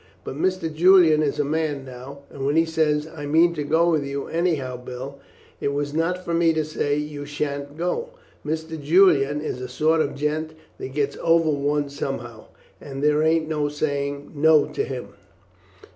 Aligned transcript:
But 0.23 0.33
Mr. 0.35 0.73
Julian 0.73 1.21
is 1.21 1.37
a 1.37 1.43
man 1.45 1.85
now, 1.85 2.23
and 2.31 2.43
when 2.43 2.55
he 2.55 2.65
says, 2.65 3.05
'I 3.07 3.27
mean 3.27 3.53
to 3.53 3.63
go 3.63 3.91
with 3.91 4.03
you 4.03 4.25
anyhow, 4.25 4.75
Bill,' 4.75 5.19
it 5.59 5.73
was 5.73 5.93
not 5.93 6.25
for 6.25 6.33
me 6.33 6.53
to 6.53 6.65
say, 6.65 6.95
you 6.95 7.23
sha'n't 7.23 7.77
go. 7.77 8.09
Mr. 8.43 8.81
Julian, 8.81 9.41
he 9.41 9.45
is 9.45 9.61
a 9.61 9.69
sort 9.69 10.01
of 10.01 10.15
gent 10.15 10.55
that 10.79 10.95
gets 10.95 11.17
over 11.21 11.51
one 11.51 11.87
somehow, 11.87 12.45
and 12.81 13.03
there 13.03 13.21
ain't 13.21 13.47
no 13.47 13.69
saying 13.69 14.31
'no' 14.33 14.65
to 14.73 14.83
him." 14.83 15.09